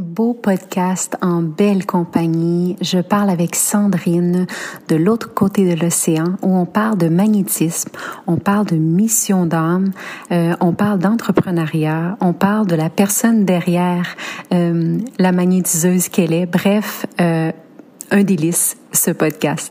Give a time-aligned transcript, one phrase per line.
[0.00, 2.74] Beau podcast en belle compagnie.
[2.80, 4.46] Je parle avec Sandrine
[4.88, 7.90] de l'autre côté de l'océan où on parle de magnétisme,
[8.26, 9.90] on parle de mission d'âme,
[10.32, 14.16] euh, on parle d'entrepreneuriat, on parle de la personne derrière
[14.54, 16.46] euh, la magnétiseuse qu'elle est.
[16.46, 17.52] Bref, euh,
[18.10, 19.70] un délice ce podcast.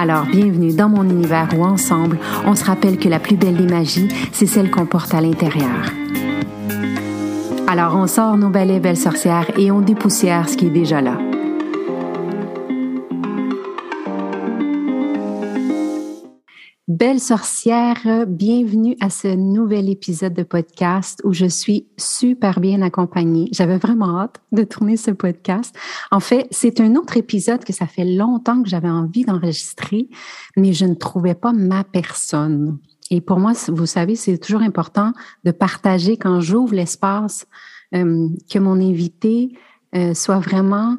[0.00, 3.66] Alors, bienvenue dans mon univers où ensemble, on se rappelle que la plus belle des
[3.66, 5.90] magies, c'est celle qu'on porte à l'intérieur.
[7.66, 11.18] Alors, on sort nos balais belles sorcières et on dépoussière ce qui est déjà là.
[17.08, 23.48] Belle sorcière, bienvenue à ce nouvel épisode de podcast où je suis super bien accompagnée.
[23.50, 25.74] J'avais vraiment hâte de tourner ce podcast.
[26.10, 30.10] En fait, c'est un autre épisode que ça fait longtemps que j'avais envie d'enregistrer,
[30.54, 32.78] mais je ne trouvais pas ma personne.
[33.10, 37.46] Et pour moi, vous savez, c'est toujours important de partager quand j'ouvre l'espace
[37.94, 39.56] euh, que mon invité
[39.94, 40.98] euh, soit vraiment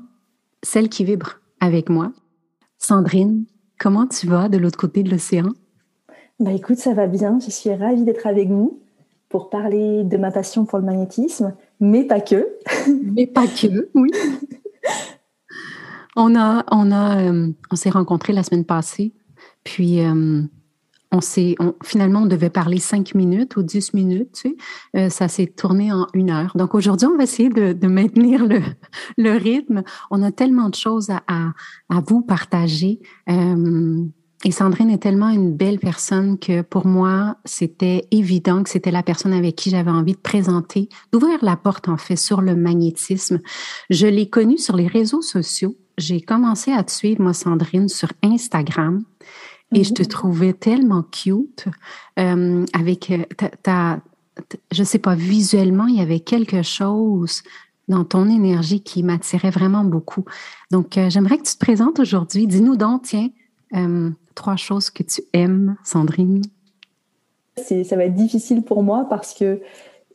[0.63, 2.11] celle qui vibre avec moi.
[2.79, 3.45] Sandrine,
[3.77, 5.51] comment tu vas de l'autre côté de l'océan?
[6.39, 7.39] Bah écoute, ça va bien.
[7.39, 8.79] Je suis ravie d'être avec vous
[9.27, 12.47] pour parler de ma passion pour le magnétisme, mais pas que.
[13.03, 14.09] mais pas que, oui.
[16.16, 19.13] on a, on a, euh, on s'est rencontrés la semaine passée,
[19.66, 20.41] puis euh,
[21.11, 24.55] on s'est, finalement, on devait parler cinq minutes ou dix minutes, tu sais.
[24.95, 26.53] Euh, ça s'est tourné en une heure.
[26.55, 28.61] Donc aujourd'hui, on va essayer de, de maintenir le,
[29.17, 29.83] le, rythme.
[30.09, 31.51] On a tellement de choses à, à,
[31.89, 33.01] à vous partager.
[34.45, 39.03] Et Sandrine est tellement une belle personne que pour moi, c'était évident que c'était la
[39.03, 43.41] personne avec qui j'avais envie de présenter, d'ouvrir la porte en fait sur le magnétisme.
[43.89, 45.75] Je l'ai connue sur les réseaux sociaux.
[45.97, 49.03] J'ai commencé à te suivre, moi, Sandrine, sur Instagram.
[49.73, 50.07] Et je te mhm.
[50.07, 51.66] trouvais tellement cute
[52.17, 53.99] euh, avec euh, ta, ta,
[54.72, 57.44] je sais pas, visuellement, il y avait quelque chose
[57.89, 60.23] dans ton énergie qui m'attirait vraiment beaucoup.
[60.72, 62.47] Donc, euh, j'aimerais que tu te présentes aujourd'hui.
[62.47, 63.29] Dis-nous donc, tiens,
[63.75, 66.41] euh, trois choses que tu aimes, Sandrine?
[67.57, 69.59] Ça va être difficile pour moi parce que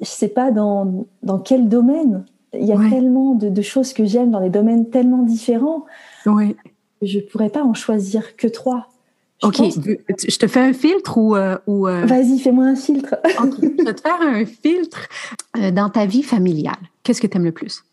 [0.00, 2.24] je ne sais pas dans, dans quel domaine.
[2.54, 5.84] Il y a tellement de, choses que j'aime dans des domaines tellement différents.
[6.24, 6.56] Oui.
[7.02, 8.88] Je ne pourrais pas en choisir que trois.
[9.42, 9.56] Je OK.
[10.26, 11.36] Je te fais un filtre ou.
[11.36, 12.06] Euh, ou euh?
[12.06, 13.16] Vas-y, fais-moi un filtre.
[13.26, 15.06] Je vais te faire un filtre.
[15.72, 17.84] dans ta vie familiale, qu'est-ce que tu aimes le plus?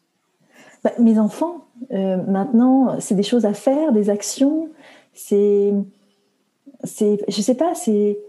[0.83, 4.69] Bah, mes enfants, maintenant, c'est des choses à faire, des actions.
[5.13, 5.73] C'est
[6.83, 8.19] c'est, je sais pas, c'est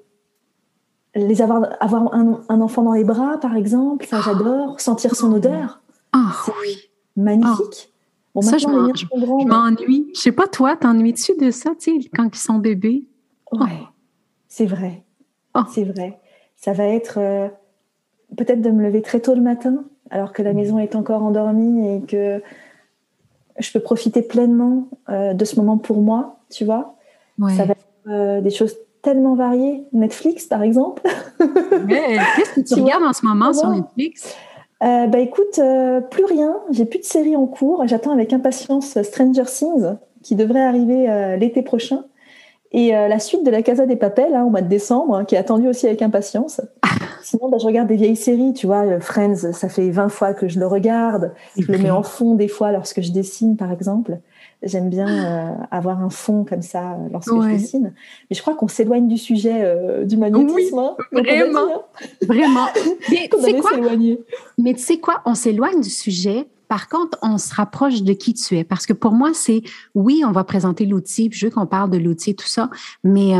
[1.14, 5.80] les avoir, avoir un, enfant dans les bras, par exemple, ça j'adore, sentir son odeur.
[6.12, 6.90] Ah oui.
[7.16, 7.92] Magnifique.
[8.34, 10.10] Bon, ça, je m'ennuie.
[10.14, 13.06] Je sais pas, toi, t'ennuies-tu de ça, tu sais, quand ils sont bébés?
[13.52, 13.82] Ouais,
[14.48, 15.02] c'est vrai.
[15.70, 16.18] C'est vrai.
[16.56, 17.48] Ça va être euh,
[18.38, 21.96] peut-être de me lever très tôt le matin, alors que la maison est encore endormie
[21.96, 22.42] et que
[23.58, 26.96] je peux profiter pleinement euh, de ce moment pour moi, tu vois?
[27.56, 27.74] Ça va
[28.08, 29.84] euh, des choses tellement variées.
[29.92, 31.02] Netflix, par exemple.
[31.38, 34.36] Qu'est-ce que tu, regardes en ce moment sur Netflix?
[34.82, 36.56] Euh, bah écoute, euh, plus rien.
[36.70, 37.86] J'ai plus de séries en cours.
[37.86, 42.04] J'attends avec impatience Stranger Things, qui devrait arriver l'été prochain.
[42.72, 45.34] Et la suite de la Casa des Papels, hein, au mois de décembre, hein, qui
[45.34, 46.60] est attendue aussi avec impatience.
[47.32, 49.00] Sinon, bah, je regarde des vieilles séries, tu vois.
[49.00, 51.32] Friends, ça fait 20 fois que je le regarde.
[51.56, 54.18] Je le mets en fond des fois lorsque je dessine, par exemple.
[54.62, 57.94] J'aime bien euh, avoir un fond comme ça euh, lorsque je dessine.
[58.28, 60.78] Mais je crois qu'on s'éloigne du sujet euh, du magnétisme.
[60.78, 62.04] Hein, vraiment, hein.
[62.20, 62.66] vraiment.
[63.10, 63.70] Mais tu sais quoi?
[64.58, 65.22] Mais tu sais quoi?
[65.24, 66.46] On s'éloigne du sujet.
[66.68, 68.64] Par contre, on se rapproche de qui tu es.
[68.64, 69.62] Parce que pour moi, c'est,
[69.94, 72.68] oui, on va présenter l'outil, je veux qu'on parle de l'outil et tout ça,
[73.04, 73.32] mais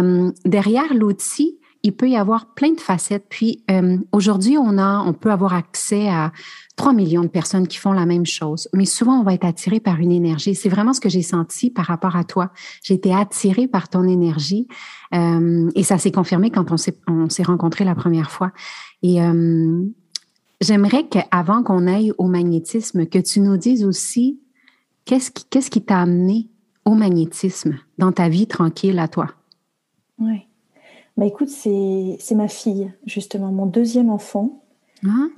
[0.46, 3.26] derrière l'outil, il peut y avoir plein de facettes.
[3.28, 6.32] Puis euh, aujourd'hui, on a, on peut avoir accès à
[6.76, 8.68] 3 millions de personnes qui font la même chose.
[8.72, 10.54] Mais souvent, on va être attiré par une énergie.
[10.54, 12.52] C'est vraiment ce que j'ai senti par rapport à toi.
[12.82, 14.68] J'ai été attirée par ton énergie
[15.14, 18.52] euh, et ça s'est confirmé quand on s'est, on s'est rencontrés la première fois.
[19.02, 19.84] Et euh,
[20.60, 24.40] j'aimerais qu'avant qu'on aille au magnétisme, que tu nous dises aussi
[25.04, 26.48] qu'est-ce qui, qu'est-ce qui t'a amené
[26.84, 29.28] au magnétisme dans ta vie tranquille à toi?
[30.18, 30.46] Oui.
[31.16, 34.62] Bah écoute, c'est, ma fille, justement, mon deuxième enfant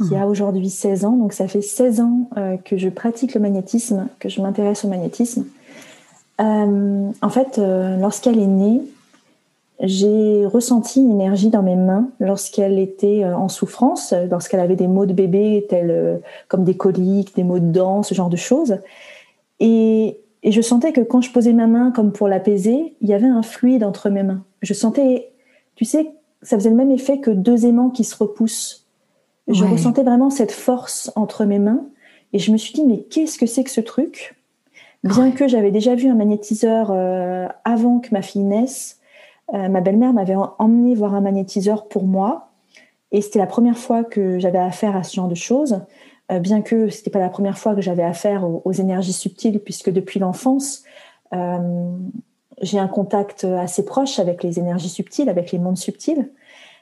[0.06, 1.16] qui a aujourd'hui 16 ans.
[1.16, 4.88] Donc ça fait 16 ans euh, que je pratique le magnétisme, que je m'intéresse au
[4.88, 5.46] magnétisme.
[6.40, 8.82] Euh, en fait, euh, lorsqu'elle est née,
[9.80, 15.06] j'ai ressenti une énergie dans mes mains lorsqu'elle était en souffrance, lorsqu'elle avait des maux
[15.06, 18.78] de bébé tels comme des coliques, des maux de dents, ce genre de choses.
[19.58, 23.14] Et, et je sentais que quand je posais ma main comme pour l'apaiser, il y
[23.14, 24.44] avait un fluide entre mes mains.
[24.62, 25.32] Je sentais,
[25.74, 26.12] tu sais,
[26.42, 28.86] ça faisait le même effet que deux aimants qui se repoussent.
[29.48, 31.84] Je ressentais vraiment cette force entre mes mains
[32.32, 34.36] et je me suis dit mais qu'est-ce que c'est que ce truc?
[35.02, 39.00] Bien que j'avais déjà vu un magnétiseur euh, avant que ma fille naisse,
[39.52, 42.48] euh, ma belle-mère m'avait emmené voir un magnétiseur pour moi.
[43.12, 45.82] Et c'était la première fois que j'avais affaire à ce genre de choses.
[46.32, 49.60] Euh, bien que c'était pas la première fois que j'avais affaire aux, aux, énergies subtiles
[49.60, 50.84] puisque depuis l'enfance
[52.62, 56.30] j'ai un contact assez proche avec les énergies subtiles, avec les mondes subtils.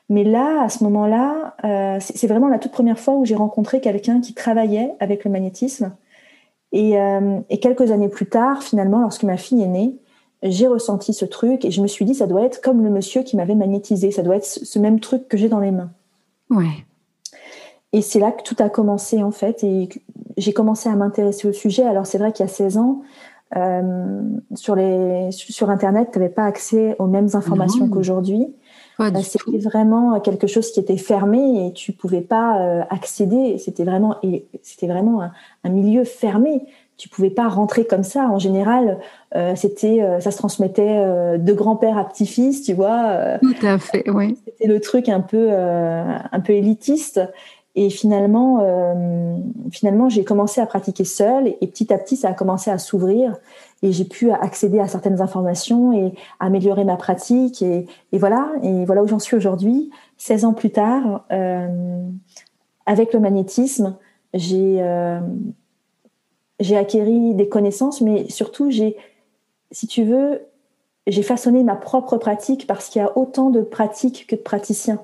[0.09, 3.81] Mais là, à ce moment-là, euh, c'est vraiment la toute première fois où j'ai rencontré
[3.81, 5.95] quelqu'un qui travaillait avec le magnétisme.
[6.73, 9.97] Et, euh, et, quelques années plus tard, finalement, lorsque ma fille est née,
[10.43, 13.23] j'ai ressenti ce truc et je me suis dit, ça doit être comme le monsieur
[13.23, 15.93] qui m'avait magnétisé, ça doit être ce même truc que j'ai dans les mains.
[16.51, 16.85] Ouais.
[17.93, 19.89] Et c'est là que tout a commencé, en fait, et
[20.37, 21.85] j'ai commencé à m'intéresser au sujet.
[21.85, 23.03] Alors, c'est vrai qu'il y a 16 ans,
[23.57, 24.23] euh,
[24.55, 28.49] sur, les, sur Internet, tu n'avais pas accès aux mêmes informations qu'aujourd'hui.
[29.01, 33.59] Euh, c'était vraiment quelque chose qui était fermé et tu pouvais pas euh, accéder.
[33.59, 34.17] C'était vraiment
[34.63, 35.23] c'était vraiment
[35.65, 36.63] un, milieu fermé.
[36.99, 38.29] Tu pouvais pas rentrer comme ça.
[38.29, 38.99] En général,
[39.35, 43.39] euh, c'était ça se transmettait de grand-père à petit-fils, tu vois.
[43.41, 44.39] Tout à fait, oui.
[44.45, 47.21] C'était le truc un peu un peu élitiste.
[47.75, 48.59] Et finalement,
[49.71, 53.39] finalement, j'ai commencé à pratiquer seule et petit à petit, ça a commencé à s'ouvrir
[53.83, 58.53] et j'ai pu accéder à certaines informations et améliorer ma pratique et, et voilà.
[58.63, 59.91] Et voilà où j'en suis aujourd'hui.
[60.23, 62.07] 16 ans plus tard euh,
[62.87, 63.97] avec le magnétisme
[64.35, 65.19] j'ai euh,
[66.61, 68.97] j'ai acquéri des connaissances mais surtout j'ai
[69.73, 70.43] si tu veux
[71.09, 75.03] j'ai façonné ma propre pratique parce qu'il y a autant de pratiques que de praticiens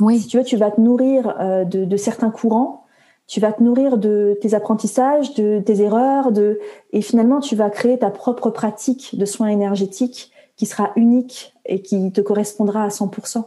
[0.00, 0.20] oui.
[0.20, 2.84] si tu veux tu vas te nourrir euh, de, de certains courants
[3.28, 6.58] tu vas te nourrir de tes apprentissages, de tes erreurs, de
[6.92, 11.82] et finalement tu vas créer ta propre pratique de soins énergétiques qui sera unique et
[11.82, 13.44] qui te correspondra à 100%.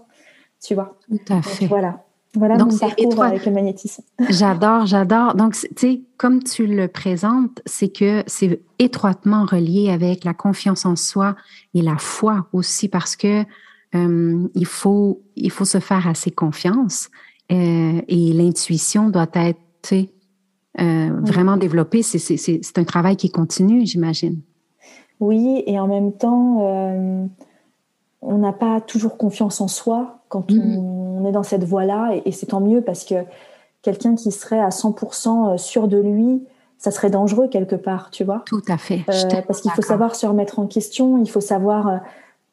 [0.64, 0.98] Tu vois?
[1.10, 1.66] Tout à fait.
[1.66, 2.04] voilà.
[2.34, 4.04] Voilà Donc, mon parcours avec le magnétisme.
[4.30, 5.36] J'adore, j'adore.
[5.36, 10.86] Donc, tu sais, comme tu le présentes, c'est que c'est étroitement relié avec la confiance
[10.86, 11.36] en soi
[11.74, 13.44] et la foi aussi, parce que
[13.96, 17.10] euh, il faut il faut se faire assez confiance
[17.52, 22.02] euh, et l'intuition doit être euh, vraiment développer.
[22.02, 24.42] C'est un travail qui continue, j'imagine.
[25.20, 27.30] Oui, et en même temps,
[28.22, 32.48] on n'a pas toujours confiance en soi quand on, est dans cette voie-là, et, c'est
[32.48, 33.16] tant mieux parce que
[33.82, 36.44] quelqu'un qui serait à 100% euh, sûr de lui,
[36.78, 38.44] ça serait dangereux quelque part, tu vois.
[38.46, 39.04] Tout à fait.
[39.06, 42.00] parce qu'il faut savoir se remettre en question, il faut savoir,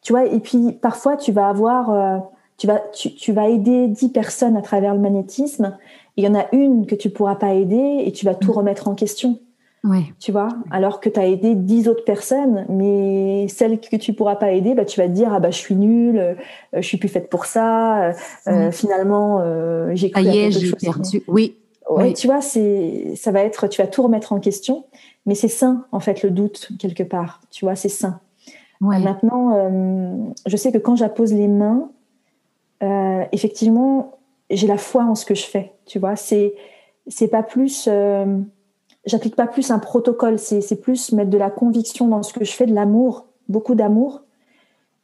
[0.03, 2.23] tu vois, et puis parfois tu vas avoir,
[2.57, 5.77] tu vas, tu, tu vas aider 10 personnes à travers le magnétisme,
[6.17, 8.57] il y en a une que tu pourras pas aider et tu vas tout mm.
[8.57, 9.39] remettre en question.
[9.85, 10.13] Oui.
[10.19, 14.35] Tu vois, alors que tu as aidé dix autres personnes, mais celle que tu pourras
[14.35, 16.35] pas aider, bah, tu vas te dire ah bah je suis nulle, euh,
[16.75, 18.03] je suis plus faite pour ça.
[18.03, 18.13] Euh,
[18.49, 21.23] euh finalement, euh, j'ai cru est, j'ai perdu.
[21.29, 21.57] Oui.
[21.89, 22.13] oui.
[22.15, 24.85] tu vois, c'est ça va être, tu vas tout remettre en question,
[25.27, 27.41] mais c'est sain en fait le doute quelque part.
[27.51, 28.21] Tu vois, c'est sain.
[28.81, 29.01] Ouais.
[29.01, 31.91] Maintenant, je sais que quand j'appose les mains,
[33.33, 34.19] effectivement,
[34.51, 35.73] j'ai la foi en ce que je fais.
[35.87, 36.55] Tu vois, c'est
[37.07, 38.39] c'est pas plus, euh,
[39.07, 40.39] j'applique pas plus un protocole.
[40.39, 43.75] C'est c'est plus mettre de la conviction dans ce que je fais, de l'amour, beaucoup
[43.75, 44.23] d'amour.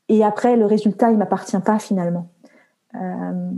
[0.09, 2.29] Et après, le résultat, il m'appartient pas finalement.
[2.95, 3.51] Euh,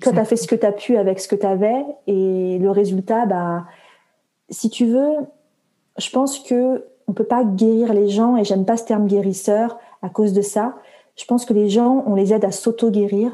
[0.00, 2.58] toi, tu as fait ce que tu as pu avec ce que tu avais, et
[2.58, 3.64] le résultat, bah,
[4.48, 5.14] si tu veux,
[5.98, 9.78] je pense que on peut pas guérir les gens, et j'aime pas ce terme guérisseur
[10.02, 10.74] à cause de ça.
[11.16, 13.32] Je pense que les gens, on les aide à s'auto-guérir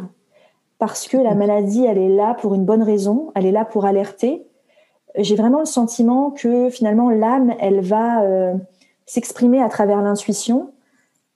[0.78, 1.38] parce que la mm.
[1.38, 4.46] maladie, elle est là pour une bonne raison, elle est là pour alerter.
[5.16, 8.54] J'ai vraiment le sentiment que finalement l'âme, elle va euh,
[9.06, 10.70] s'exprimer à travers l'intuition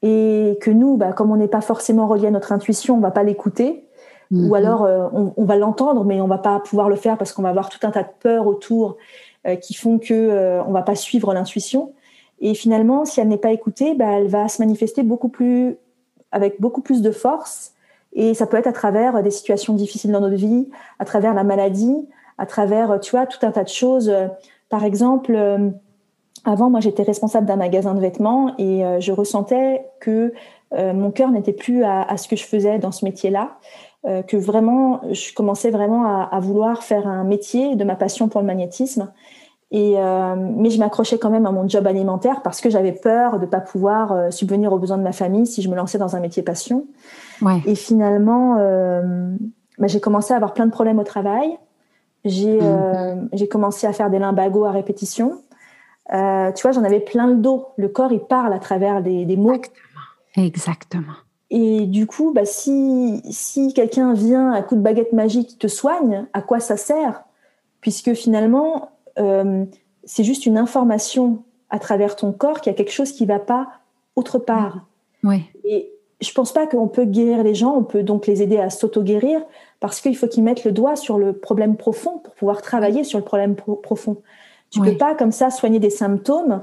[0.03, 3.11] et que nous, bah, comme on n'est pas forcément relié à notre intuition, on va
[3.11, 3.89] pas l'écouter.
[4.31, 4.55] ou mhm.
[4.55, 7.69] alors on, va l'entendre, mais on va pas pouvoir le faire parce qu'on va avoir
[7.69, 8.97] tout un tas de peurs autour
[9.61, 11.93] qui font que on va pas suivre l'intuition.
[12.43, 15.77] Et finalement, si elle n'est pas écoutée, bah, elle va se manifester beaucoup plus,
[16.31, 17.73] avec beaucoup plus de force.
[18.13, 20.69] Et ça peut être à travers des situations difficiles dans notre vie,
[20.99, 22.07] à travers la maladie,
[22.37, 24.13] à travers, tu vois, tout un tas de choses.
[24.73, 25.69] Par exemple, euh,
[26.47, 30.33] avant, moi, j'étais responsable d'un magasin de vêtements et euh, je ressentais que
[30.73, 33.59] euh, mon cœur n'était plus à, ce que je faisais dans ce métier-là,
[34.27, 38.47] que vraiment, je commençais vraiment à, vouloir faire un métier de ma passion pour le
[38.49, 39.13] magnétisme.
[39.75, 43.39] Et, euh, mais je m'accrochais quand même à mon job alimentaire parce que j'avais peur
[43.39, 45.97] de ne pas pouvoir euh, subvenir aux besoins de ma famille si je me lançais
[45.97, 46.85] dans un métier passion.
[47.41, 47.63] Ouais.
[47.65, 49.35] Et finalement, euh,
[49.79, 51.57] bah, j'ai commencé à avoir plein de problèmes au travail.
[52.27, 52.61] J'ai
[53.33, 55.41] j'ai commencé à faire des limbagos à répétition.
[56.09, 57.67] tu vois, j'en avais plein le dos.
[57.77, 59.55] Le corps, il parle à travers des, des mots.
[59.55, 59.83] Exactement.
[60.37, 61.15] Exactement.
[61.51, 66.27] Et du coup, bah, si, si quelqu'un vient à coup de baguette magique te soigne,
[66.33, 67.25] à quoi ça sert?
[67.81, 69.65] Puisque finalement, euh,
[70.05, 73.29] c'est juste une information à travers ton corps qu'il y a quelque chose qui ne
[73.29, 73.69] va pas
[74.17, 74.87] autre part.
[75.25, 75.45] Oui.
[75.65, 75.91] Et
[76.21, 79.41] je pense pas qu'on peut guérir les gens, on peut donc les aider à s'auto-guérir
[79.81, 83.19] parce qu'il faut qu'ils mettent le doigt sur le problème profond pour pouvoir travailler sur
[83.19, 84.19] le problème profond.
[84.71, 86.63] Tu ne peux pas comme ça soigner des symptômes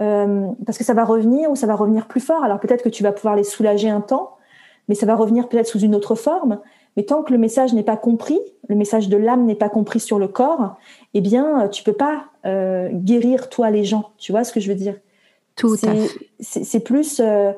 [0.00, 2.42] euh, parce que ça va revenir ou ça va revenir plus fort.
[2.42, 4.36] Alors peut-être que tu vas pouvoir les soulager un temps,
[4.88, 6.60] mais ça va revenir peut-être sous une autre forme.
[6.96, 10.00] Mais tant que le message n'est pas compris, le message de l'âme n'est pas compris
[10.00, 10.76] sur le corps,
[11.14, 14.10] eh bien, tu peux pas euh, guérir toi les gens.
[14.18, 14.96] Tu vois ce que je veux dire?
[15.56, 16.08] Tout à fait.
[16.40, 17.52] C'est plus euh,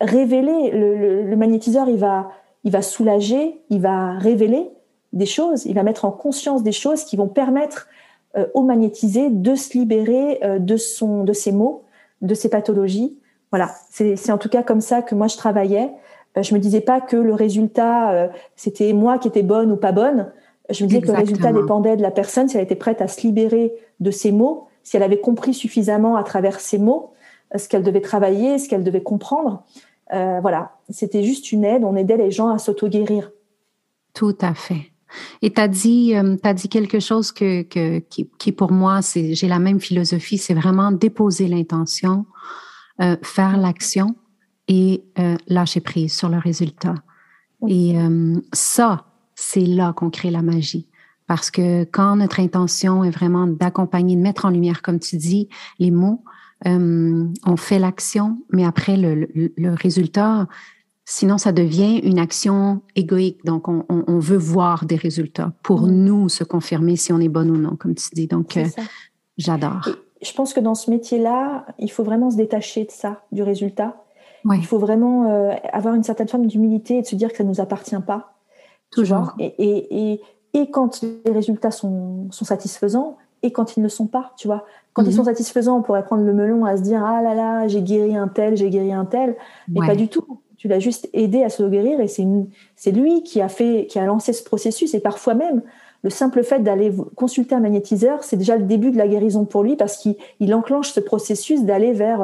[0.00, 0.70] révéler.
[0.72, 2.30] Le, magnétiseur, il va,
[2.64, 4.68] il va soulager, il va révéler
[5.12, 7.88] des choses, il va mettre en conscience des choses qui vont permettre
[8.36, 11.84] euh, au magnétisé de se libérer de son, de ses maux,
[12.20, 13.18] de ses pathologies.
[13.50, 15.92] Voilà, c'est en tout cas comme ça que moi je travaillais.
[16.40, 20.32] Je me disais pas que le résultat c'était moi qui étais bonne ou pas bonne.
[20.70, 23.08] Je me disais que le résultat dépendait de la personne, si elle était prête à
[23.08, 27.12] se libérer de ses mots, si elle avait compris suffisamment à travers ses mots
[27.54, 29.64] euh, ce qu'elle devait travailler, ce qu'elle devait comprendre.
[30.12, 33.30] Euh, voilà, c'était juste une aide, on aidait les gens à s'auto-guérir.
[34.12, 34.92] Tout à fait.
[35.42, 39.00] Et tu as dit, euh, as dit quelque chose que, que qui, qui, pour moi,
[39.14, 42.26] j'ai la même philosophie, c'est vraiment déposer l'intention,
[43.00, 44.16] euh, faire l'action
[44.68, 46.94] et euh, lâcher prise sur le résultat.
[47.66, 47.96] Et
[48.52, 50.86] ça, c'est là qu'on crée la magie.
[51.26, 55.48] Parce que quand notre intention est vraiment d'accompagner, de mettre en lumière, comme tu dis,
[55.78, 56.22] les mots,
[56.66, 60.46] euh, on fait l'action, mais après le, le, résultat,
[61.04, 63.44] sinon ça devient une action égoïque.
[63.44, 67.50] Donc on, on, veut voir des résultats pour nous se confirmer si on est bonne
[67.50, 68.26] ou non, comme tu dis.
[68.26, 68.66] Donc euh,
[69.36, 69.88] j'adore.
[70.22, 74.03] Je pense que dans ce métier-là, il faut vraiment se détacher de ça, du résultat.
[74.52, 77.44] Il faut vraiment euh, avoir une certaine forme d'humilité et de se dire que ça
[77.44, 78.34] ne nous appartient pas.
[78.90, 79.34] Toujours.
[79.38, 80.20] Et, et, et,
[80.52, 84.64] et, quand les résultats sont, sont, satisfaisants et quand ils ne sont pas, tu vois.
[84.92, 85.14] Quand ils mhm.
[85.14, 88.16] sont satisfaisants, on pourrait prendre le melon à se dire ah là là, j'ai guéri
[88.16, 89.36] un tel, j'ai guéri un tel,
[89.68, 90.40] mais pas du tout.
[90.56, 94.06] Tu l'as juste aidé à se guérir et c'est lui qui a fait, qui a
[94.06, 95.62] lancé ce processus et parfois même
[96.02, 99.62] le simple fait d'aller consulter un magnétiseur, c'est déjà le début de la guérison pour
[99.62, 102.22] lui parce qu'il enclenche ce processus d'aller vers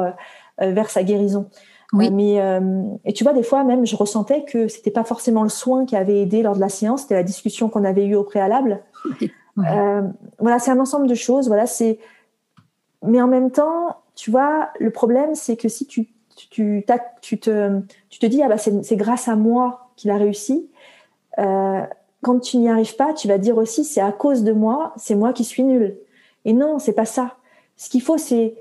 [0.61, 1.47] euh, vers sa guérison.
[1.93, 2.07] Oui.
[2.07, 5.43] Euh, mais euh, et tu vois, des fois même, je ressentais que c'était pas forcément
[5.43, 8.15] le soin qui avait aidé lors de la séance, c'était la discussion qu'on avait eue
[8.15, 8.81] au préalable.
[9.57, 10.01] Euh,
[10.39, 11.47] voilà, c'est un ensemble de choses.
[11.47, 11.99] Voilà, c'est.
[13.05, 16.07] Mais en même temps, tu vois, le problème, c'est que si tu
[16.49, 16.85] tu,
[17.21, 20.69] tu, te, tu te dis ah bah c'est grâce à moi qu'il a réussi.
[21.39, 21.81] Euh,
[22.21, 25.15] quand tu n'y arrives pas, tu vas dire aussi c'est à cause de moi, c'est
[25.15, 25.97] moi qui suis nul.
[26.45, 27.35] Et non, c'est pas ça.
[27.77, 28.55] Ce qu'il faut, c'est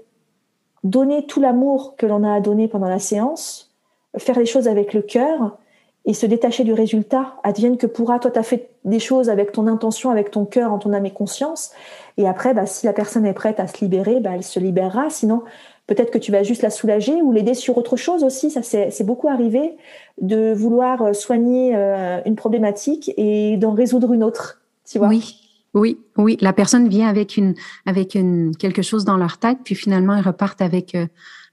[0.85, 3.75] donner tout l'amour que l'on a à donner pendant la séance,
[4.17, 5.59] faire les choses avec le cœur
[6.07, 8.19] et se détacher du résultat, advienne que pourra.
[8.19, 11.05] Toi, tu as fait des choses avec ton intention, avec ton cœur, en ton âme
[11.05, 11.73] et conscience.
[12.17, 15.11] Et après, bah, si la personne est prête à se libérer, bah, elle se libérera.
[15.11, 15.43] Sinon,
[15.87, 18.51] peut-être que tu vas juste la soulager ou l'aider sur autre chose aussi.
[18.51, 19.77] Ça, c'est beaucoup arrivé
[20.21, 24.63] de vouloir soigner euh, une problématique et d'en résoudre une autre.
[24.87, 25.50] Tu vois oui.
[25.75, 27.55] Oui, oui, la personne vient avec une
[27.87, 31.07] avec une quelque chose dans leur tête, puis finalement ils repartent avec euh,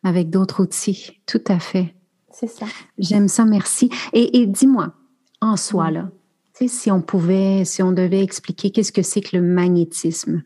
[0.04, 1.20] avec d'autres outils.
[1.26, 1.94] Tout à fait.
[2.32, 2.66] C'est ça.
[2.98, 3.90] J'aime ça, merci.
[4.14, 4.94] Et, et dis-moi,
[5.42, 6.10] en soi là,
[6.56, 10.42] tu sais, si on pouvait, si on devait expliquer qu'est-ce que c'est que le magnétisme,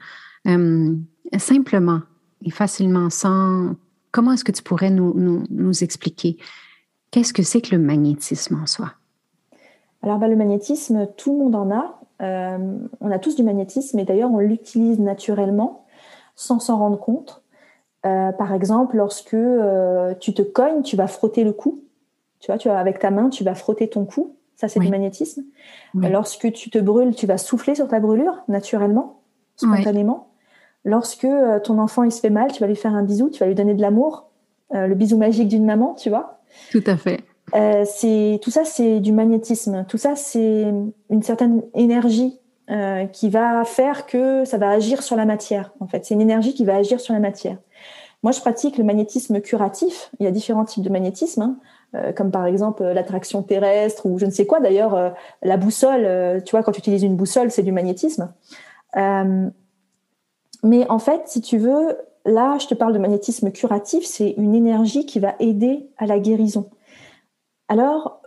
[0.47, 0.95] euh,
[1.37, 2.01] simplement
[2.43, 3.75] et facilement, sans
[4.11, 6.37] comment est-ce que tu pourrais nous, nous, nous expliquer
[7.11, 8.93] qu'est-ce que c'est que le magnétisme en soi?
[10.01, 12.00] Alors, bah, le magnétisme, tout le monde en a.
[12.21, 15.85] Euh, on a tous du magnétisme et d'ailleurs on l'utilise naturellement
[16.35, 17.43] sans s'en rendre compte.
[18.05, 21.83] Euh, par exemple, lorsque euh, tu te cognes, tu vas frotter le cou.
[22.39, 24.35] Tu vois, tu vas, avec ta main, tu vas frotter ton cou.
[24.55, 25.43] Ça, c'est du magnétisme.
[25.95, 29.21] Lorsque tu te brûles, tu vas souffler sur ta brûlure naturellement,
[29.55, 30.29] spontanément.
[30.83, 31.27] Lorsque
[31.63, 33.55] ton enfant il se fait mal, tu vas lui faire un bisou, tu vas lui
[33.55, 34.29] donner de l'amour,
[34.71, 36.41] le bisou magique d'une maman, tu vois.
[36.71, 37.23] Tout à fait.
[37.55, 39.85] Euh, c'est tout ça, c'est du magnétisme.
[39.87, 40.73] Tout ça, c'est
[41.09, 42.39] une certaine énergie
[42.69, 45.73] euh, qui va faire que ça va agir sur la matière.
[45.79, 47.57] En fait, c'est une énergie qui va agir sur la matière.
[48.23, 50.11] Moi, je pratique le magnétisme curatif.
[50.19, 51.57] Il y a différents types de magnétisme, hein,
[51.95, 54.59] euh, comme par exemple l'attraction terrestre ou je ne sais quoi.
[54.59, 58.31] D'ailleurs, la boussole, tu vois, quand tu utilises une boussole, c'est du magnétisme.
[60.63, 64.05] mais en fait, si tu veux, là, je te parle de magnétisme curatif.
[64.05, 66.69] C'est une énergie qui va aider à la guérison.
[67.71, 68.19] Alors,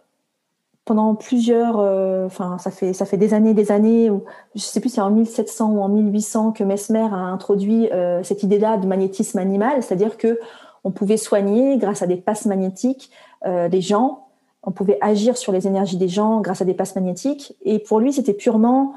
[0.86, 4.10] pendant plusieurs, euh, enfin ça fait ça fait des années, des années,
[4.54, 8.22] je sais plus si c'est en 1700 ou en 1800 que Mesmer a introduit euh,
[8.22, 10.40] cette idée-là de magnétisme animal, c'est-à-dire que
[10.82, 13.10] on pouvait soigner grâce à des passes magnétiques
[13.44, 14.28] euh, des gens,
[14.62, 18.00] on pouvait agir sur les énergies des gens grâce à des passes magnétiques, et pour
[18.00, 18.94] lui c'était purement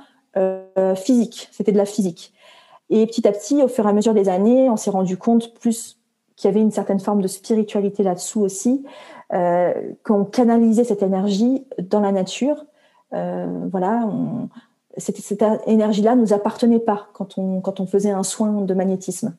[0.95, 2.31] physique, c'était de la physique.
[2.89, 5.53] Et petit à petit, au fur et à mesure des années, on s'est rendu compte
[5.55, 5.96] plus
[6.37, 8.85] qu'il y avait une certaine forme de spiritualité là-dessous aussi,
[9.33, 9.73] euh,
[10.05, 12.65] qu'on canalisait cette énergie dans la nature.
[13.13, 14.07] Euh, voilà,
[14.97, 19.35] cette, énergie-là nous appartenait pas quand on, quand on faisait un soin de magnétisme.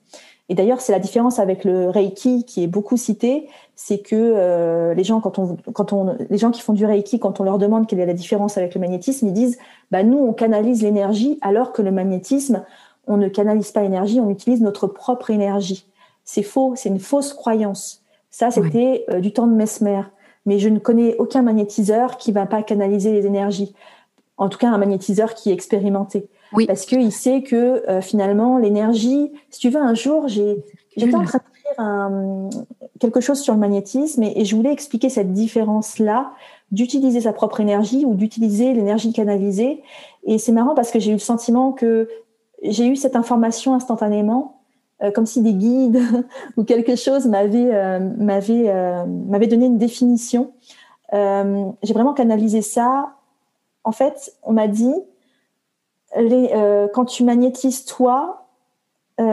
[0.51, 4.95] Et d'ailleurs, c'est la différence avec le Reiki qui est beaucoup cité, c'est que euh,
[4.95, 7.59] les gens quand on quand on les gens qui font du Reiki quand on leur
[7.59, 9.59] demande quelle est la différence avec le magnétisme, ils disent
[9.91, 12.65] bah nous on canalise l'énergie alors que le magnétisme
[13.07, 15.87] on ne canalise pas l'énergie, on utilise notre propre énergie.
[16.29, 18.05] C'est faux, c'est une fausse croyance.
[18.31, 20.03] Ça, c'était euh, du temps de Mesmer.
[20.45, 23.75] Mais je ne connais aucun magnétiseur qui va pas canaliser les énergies.
[24.37, 26.29] En tout cas, un magnétiseur qui est expérimenté.
[26.53, 26.67] Oui.
[26.67, 30.63] Parce qu'il sait que euh, finalement, l'énergie, si tu veux, un jour, j'ai,
[30.99, 32.51] j'étais en train d'écrire un,
[33.01, 36.33] quelque chose sur le magnétisme et, je voulais expliquer cette différence-là
[36.73, 39.83] d'utiliser sa propre énergie ou d'utiliser l'énergie canalisée.
[40.25, 42.07] Et c'est marrant parce que j'ai eu le sentiment que
[42.63, 44.58] j'ai eu cette information instantanément
[45.01, 46.01] euh, comme si des guides
[46.57, 49.05] ou quelque chose m'avait euh, m'avait euh,
[49.47, 50.53] donné une définition.
[51.13, 53.15] J'ai vraiment canalisé ça.
[53.85, 54.95] En fait, on m'a dit
[56.17, 56.51] les,
[56.93, 58.49] quand tu magnétises toi,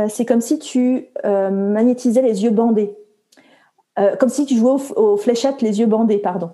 [0.08, 2.96] c'est comme si tu magnétisais les yeux bandés,
[4.20, 6.52] comme si tu jouais aux, fléchettes les yeux bandés, pardon.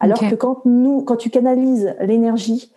[0.00, 2.72] Alors que quand nous, quand tu canalises l'énergie,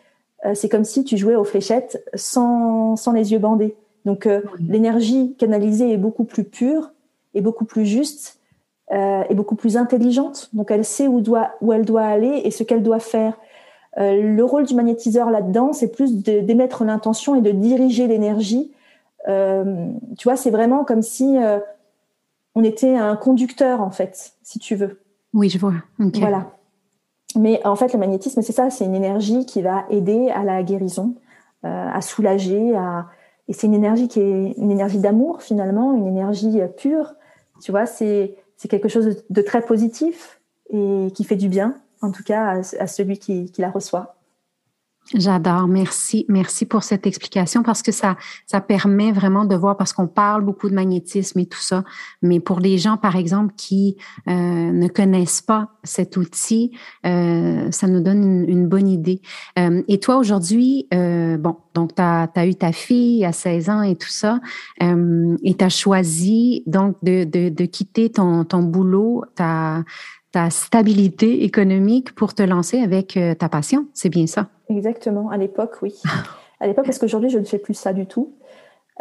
[0.53, 3.75] c'est comme si tu jouais aux fléchettes sans, sans les yeux bandés.
[4.07, 6.91] Donc euh, l'énergie canalisée est beaucoup plus pure
[7.33, 8.39] et beaucoup plus juste
[8.93, 10.49] euh, et beaucoup plus intelligente.
[10.53, 13.37] Donc elle sait où, doit, où elle doit aller et ce qu'elle doit faire.
[13.97, 18.71] Euh, le rôle du magnétiseur là-dedans, c'est plus d'émettre l'intention et de diriger l'énergie.
[19.25, 21.37] tu vois, c'est vraiment comme si
[22.55, 25.01] on était un conducteur en fait, si tu veux.
[25.33, 25.73] Oui, je vois.
[25.99, 26.49] Voilà.
[27.35, 30.63] Mais en fait, le magnétisme, c'est ça, c'est une énergie qui va aider à la
[30.63, 31.15] guérison,
[31.63, 33.07] à soulager, à,
[33.47, 37.13] et c'est une énergie qui est une énergie d'amour finalement, une énergie euh, pure.
[37.61, 38.35] Tu vois, c'est
[38.69, 43.17] quelque chose de très positif et qui fait du bien, en tout cas à, celui
[43.17, 44.16] qui, qui la reçoit.
[45.13, 49.93] J'adore, merci, merci pour cette explication parce que ça, ça permet vraiment de voir parce
[49.93, 51.85] qu'on parle beaucoup de magnétisme et tout ça,
[52.21, 53.95] mais pour les gens par exemple qui
[54.27, 59.21] euh, ne connaissent pas cet outil, euh, ça nous donne une, bonne idée.
[59.57, 63.69] Euh, et toi aujourd'hui, euh, bon, donc tu as, as, eu ta fille à 16
[63.69, 64.41] ans et tout ça,
[64.83, 69.85] euh, et tu as choisi donc de, de, de quitter ton, ton boulot, ta,
[70.37, 74.49] ta stabilité économique pour te lancer avec ta passion, c'est bien ça?
[74.69, 75.95] Exactement, à l'époque, oui.
[76.59, 78.35] à l'époque, parce qu'aujourd'hui, je ne fais plus ça du tout.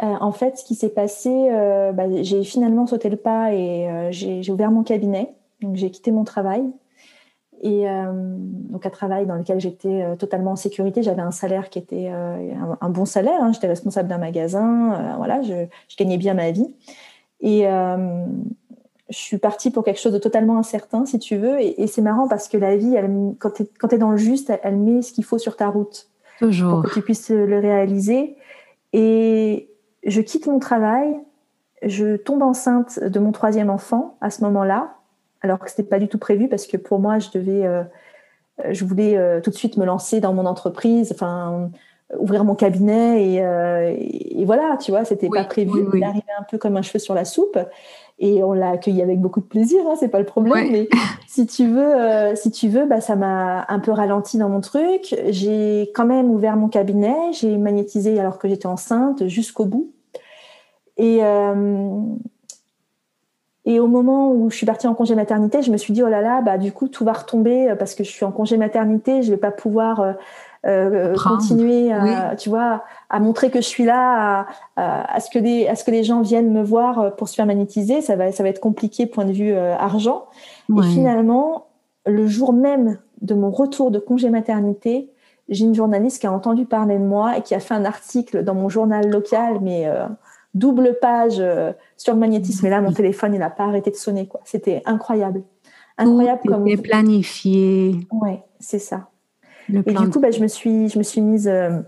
[0.03, 3.89] Euh, en fait, ce qui s'est passé, euh, bah, j'ai finalement sauté le pas et
[3.89, 5.33] euh, j'ai ouvert mon cabinet.
[5.61, 6.63] Donc, j'ai quitté mon travail.
[7.63, 7.85] Et
[8.69, 11.01] donc, un travail dans lequel j'étais totalement en sécurité.
[11.01, 13.41] J'avais un salaire qui était un, bon salaire.
[13.41, 13.51] Hein.
[13.51, 15.15] J'étais responsable d'un magasin.
[15.17, 16.71] voilà, je, je, gagnais bien ma vie.
[17.39, 17.65] Et
[19.09, 21.59] je suis partie pour quelque chose de totalement incertain, si tu veux.
[21.61, 24.75] Et, c'est marrant parce que la vie, elle, quand tu es, dans le juste, elle,
[24.75, 26.09] met ce qu'il faut sur ta route.
[26.39, 26.81] Toujours.
[26.81, 28.35] Pour que tu puisses le réaliser.
[28.93, 29.69] Et
[30.05, 31.15] je quitte mon travail,
[31.83, 34.95] je tombe enceinte de mon troisième enfant à ce moment-là,
[35.41, 37.83] alors que ce n'était pas du tout prévu parce que pour moi, je devais, euh,
[38.69, 41.69] je voulais euh, tout de suite me lancer dans mon entreprise, enfin
[42.17, 45.85] ouvrir mon cabinet et, euh, et voilà, tu vois, c'était pas prévu.
[45.93, 47.59] Il arrivait un peu comme un cheveu sur la soupe
[48.19, 50.71] et on l'a accueilli avec beaucoup de plaisir, hein, c'est pas le problème.
[50.71, 50.87] Mais
[51.27, 54.61] si tu veux, euh, si tu veux, bah ça m'a un peu ralenti dans mon
[54.61, 55.15] truc.
[55.27, 59.91] J'ai quand même ouvert mon cabinet, j'ai magnétisé alors que j'étais enceinte jusqu'au bout.
[60.95, 62.01] Et euh,
[63.65, 66.07] Et au moment où je suis partie en congé maternité, je me suis dit oh
[66.07, 69.21] là là, bah du coup tout va retomber parce que je suis en congé maternité,
[69.21, 70.15] je vais pas pouvoir
[70.65, 75.39] euh, continuer à, tu vois, à montrer que je suis là, à, à, ce que
[75.39, 78.01] les, à ce que les gens viennent me voir pour se faire magnétiser.
[78.01, 80.25] Ça va, ça va être compliqué point de vue euh, argent.
[80.69, 81.67] Et finalement,
[82.05, 85.09] le jour même de mon retour de congé maternité,
[85.49, 88.43] j'ai une journaliste qui a entendu parler de moi et qui a fait un article
[88.43, 90.05] dans mon journal local, mais euh,
[90.53, 91.41] double page
[91.95, 92.65] sur le magnétisme.
[92.65, 94.27] Et là, mon téléphone, il n'a pas arrêté de sonner.
[94.27, 94.41] Quoi.
[94.43, 95.43] C'était incroyable.
[95.97, 96.81] Incroyable Tout comme.
[96.81, 97.95] planifié.
[98.11, 99.07] Ouais, c'est ça
[99.73, 101.79] et du coup, bah, je me suis, je me suis mise euh,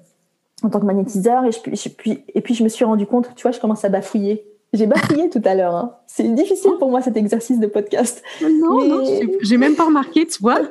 [0.64, 3.44] en tant que magnétiseur et, je, puis, et puis je me suis rendu compte, tu
[3.44, 4.46] vois, je commence à bafouiller.
[4.74, 5.74] J'ai bafouillé tout à l'heure.
[5.74, 5.96] Hein.
[6.06, 8.22] C'est difficile pour moi cet exercice de podcast.
[8.42, 9.04] Non, non,
[9.42, 10.62] j'ai même pas remarqué, tu vois.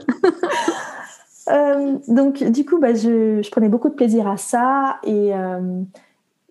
[1.50, 5.80] Euh, donc, du coup, bah, je, je, prenais beaucoup de plaisir à ça et, euh,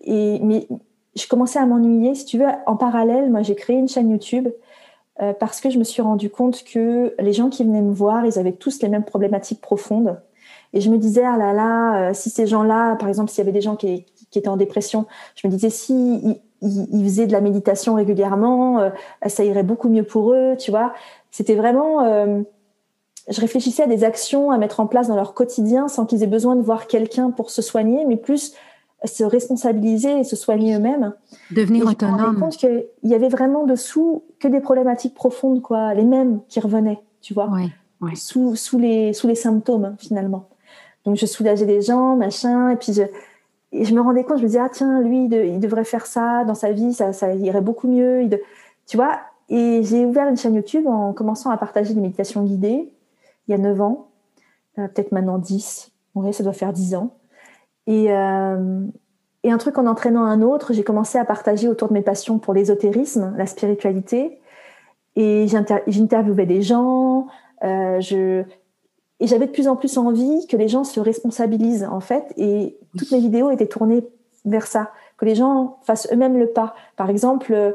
[0.00, 0.66] et mais
[1.14, 2.16] je commençais à m'ennuyer.
[2.16, 4.48] Si tu veux, en parallèle, moi, j'ai créé une chaîne YouTube
[5.38, 8.40] parce que je me suis rendu compte que les gens qui venaient me voir, ils
[8.40, 10.18] avaient tous les mêmes problématiques profondes.
[10.72, 13.42] Et je me disais, ah là là, euh, si ces gens-là, par exemple, s'il y
[13.42, 17.32] avait des gens qui, qui, étaient en dépression, je me disais, si ils, faisaient de
[17.32, 18.90] la méditation régulièrement, euh,
[19.26, 20.92] ça irait beaucoup mieux pour eux, tu vois.
[21.30, 22.42] C'était vraiment, euh,
[23.28, 26.28] je réfléchissais à des actions à mettre en place dans leur quotidien sans qu'ils aient
[26.28, 28.54] besoin de voir quelqu'un pour se soigner, mais plus
[29.04, 31.14] se responsabiliser et se soigner eux-mêmes.
[31.52, 32.16] Devenir et autonome.
[32.16, 36.04] Je me rendais compte qu'il y avait vraiment dessous que des problématiques profondes, quoi, les
[36.04, 37.68] mêmes qui revenaient, tu vois, ouais,
[38.00, 38.16] ouais.
[38.16, 40.48] Sous, sous, les, sous les symptômes, finalement.
[41.08, 44.60] Donc je soulageais les gens, machin, et puis je, me rendais compte, je me disais
[44.60, 48.28] ah tiens lui il, devrait faire ça dans sa vie, ça, irait beaucoup mieux,
[48.86, 49.18] tu vois.
[49.48, 52.92] Et j'ai ouvert une chaîne YouTube en commençant à partager des méditations guidées
[53.46, 54.08] il y a 9 ans,
[54.78, 57.16] euh, peut-être maintenant 10, ouais, ça doit faire 10 ans.
[57.86, 58.84] Et, euh,
[59.44, 62.38] et un truc en entraînant un autre, j'ai commencé à partager autour de mes passions
[62.38, 64.42] pour l'ésotérisme, la spiritualité.
[65.16, 67.28] Et j'interviewais des gens,
[67.64, 68.44] euh, je,
[69.20, 72.32] et j'avais de plus en plus envie que les gens se responsabilisent, en fait.
[72.36, 74.06] Et toutes mes vidéos étaient tournées
[74.44, 74.92] vers ça.
[75.16, 76.74] Que les gens fassent eux-mêmes le pas.
[76.96, 77.72] Par exemple, euh,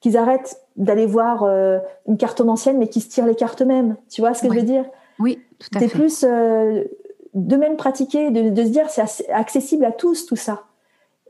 [0.00, 3.96] qu'ils arrêtent d'aller voir euh, une cartomancienne, mais qu'ils se tirent les cartes eux-mêmes.
[4.10, 4.84] Tu vois ce que je veux dire?
[5.18, 5.88] Oui, tout à fait.
[5.88, 6.84] C'est plus euh,
[7.32, 10.64] d'eux-mêmes pratiquer, de, de, se dire c'est accessible à tous, tout ça.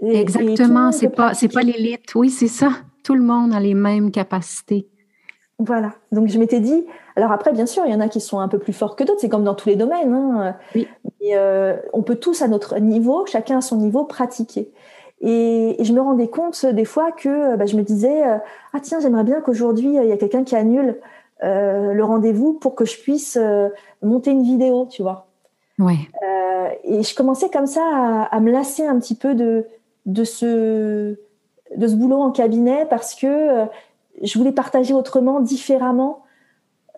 [0.00, 2.14] Exactement, c'est pas, c'est pas l'élite.
[2.16, 2.70] Oui, c'est ça.
[3.04, 4.88] Tout le monde a les mêmes capacités.
[5.59, 5.93] Voilà.
[6.11, 6.87] Donc je m'étais dit,
[7.17, 9.05] alors après, bien sûr, il y en a qui sont un peu plus forts que
[9.05, 10.12] d'autres, c'est comme dans tous les domaines.
[10.12, 10.57] Hein.
[10.75, 10.88] Oui.
[11.31, 14.71] Euh, on peut tous à notre niveau, chacun à son niveau, pratiquer.
[15.21, 18.38] Et, je me rendais compte des fois que bah, je me disais, euh,
[18.73, 20.99] ah tiens, j'aimerais bien qu'aujourd'hui, il y a quelqu'un qui annule
[21.45, 23.38] euh, le rendez-vous pour que je puisse
[24.03, 25.29] monter une vidéo, tu vois.
[25.79, 25.97] Ouais.
[26.85, 29.67] et je commençais comme ça à, à, me lasser un petit peu de,
[30.07, 31.17] de, ce,
[31.77, 33.67] de ce boulot en cabinet parce que
[34.22, 36.22] je voulais partager autrement, différemment.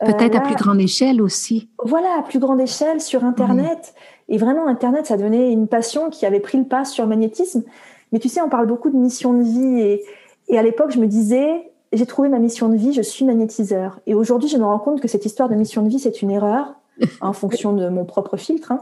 [0.02, 1.68] Euh, Peut-être à plus grande échelle aussi.
[1.84, 3.94] Voilà, à plus grande échelle sur Internet.
[4.28, 7.62] Et vraiment, Internet, ça devenait une passion qui avait pris le pas sur le magnétisme.
[8.12, 9.80] Mais tu sais, on parle beaucoup de mission de vie.
[9.80, 10.04] Et,
[10.48, 14.00] et à l'époque, je me disais, j'ai trouvé ma mission de vie, je suis magnétiseur.
[14.06, 16.30] Et aujourd'hui, je me rends compte que cette histoire de mission de vie, c'est une
[16.30, 16.74] erreur
[17.20, 18.72] en fonction de mon propre filtre.
[18.72, 18.80] Hein.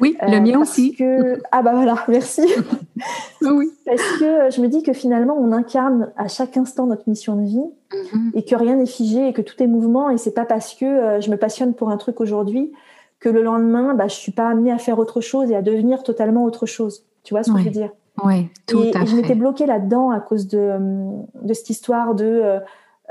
[0.00, 0.94] Oui, le euh, mien aussi.
[0.94, 1.40] Que...
[1.52, 2.42] Ah bah voilà, merci.
[3.42, 3.70] oui.
[3.84, 7.42] Parce que je me dis que finalement, on incarne à chaque instant notre mission de
[7.42, 8.30] vie mm-hmm.
[8.34, 10.10] et que rien n'est figé et que tout est mouvement.
[10.10, 12.72] Et c'est pas parce que euh, je me passionne pour un truc aujourd'hui
[13.18, 16.02] que le lendemain, bah, je suis pas amenée à faire autre chose et à devenir
[16.02, 17.04] totalement autre chose.
[17.22, 17.90] Tu vois ce que je veux dire?
[18.24, 21.10] Oui, tout et, à et je m'étais bloquée là-dedans à cause de, euh,
[21.42, 22.60] de cette histoire de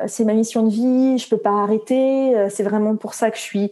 [0.07, 3.41] c'est ma mission de vie, je peux pas arrêter, c'est vraiment pour ça que je
[3.41, 3.71] suis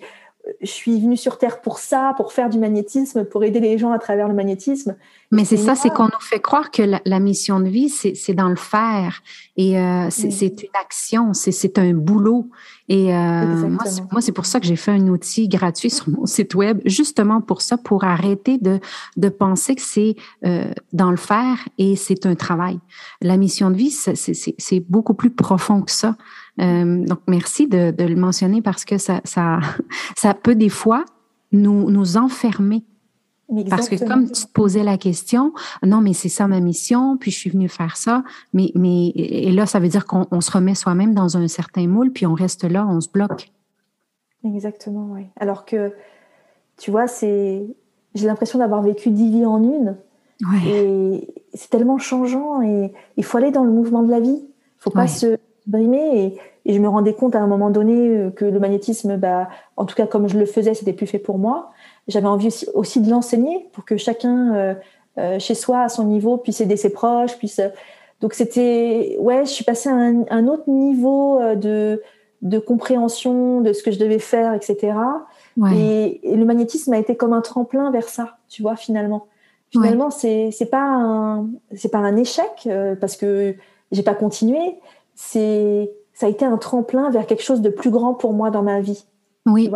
[0.62, 3.92] je suis venue sur Terre pour ça, pour faire du magnétisme, pour aider les gens
[3.92, 4.96] à travers le magnétisme.
[5.32, 8.48] Mais c'est ça, c'est qu'on nous fait croire que la, mission de vie, c'est dans
[8.48, 9.22] le faire.
[9.58, 12.50] Et euh, c'est une action, c'est un boulot.
[12.90, 13.70] Et euh,
[14.12, 17.42] moi, c'est pour ça que j'ai fait un outil gratuit sur mon site web, justement
[17.42, 18.80] pour ça, pour arrêter de,
[19.18, 22.80] de penser que c'est euh, dans le faire et c'est un travail.
[23.22, 26.16] La mission de vie, c'est beaucoup plus profond que ça.
[26.60, 29.60] Euh, donc, merci de, de, le mentionner parce que ça, ça,
[30.16, 31.06] ça peut des fois
[31.52, 32.84] nous, nous enfermer.
[33.70, 37.32] Parce que comme tu te posais la question, non, mais c'est ça ma mission, puis
[37.32, 40.76] je suis venue faire ça, mais, mais et là, ça veut dire qu'on se remet
[40.76, 43.50] soi-même dans un certain moule, puis on reste là, on se bloque.
[44.44, 45.28] Exactement, oui.
[45.40, 45.94] Alors que,
[46.78, 47.66] tu vois, c'est,
[48.16, 49.96] j'ai l'impression d'avoir vécu dix vies en une.
[50.42, 50.70] Ouais.
[50.70, 54.42] Et c'est tellement changeant et il faut aller dans le mouvement de la vie.
[54.44, 55.38] Il faut pas se
[55.68, 59.18] brimer et, et, je me rendais compte à un moment donné euh, que le magnétisme,
[59.18, 61.72] bah, en tout cas comme je le faisais, c'était plus fait pour moi.
[62.08, 64.74] J'avais envie aussi, aussi de l'enseigner pour que chacun euh,
[65.18, 67.62] euh, chez soi à son niveau puisse aider ses proches, puisse
[68.22, 72.02] Donc c'était, ouais, je suis passée à un, autre niveau de,
[72.42, 74.94] de compréhension de ce que je devais faire, etc.
[75.74, 79.28] Et, le magnétisme a été comme un tremplin vers ça, tu vois, finalement.
[79.70, 82.70] Finalement, c'est c'est pas un c'est pas un échec
[83.02, 83.56] parce que
[83.92, 84.78] j'ai pas continué.
[85.18, 88.64] C'est ça a été un tremplin vers quelque chose de plus grand pour moi dans
[88.64, 89.06] ma vie.
[89.46, 89.70] Oui.